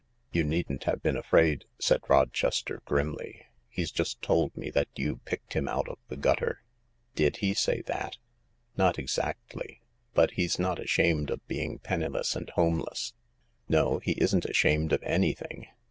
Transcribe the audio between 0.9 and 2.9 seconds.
been afraid," said Rochester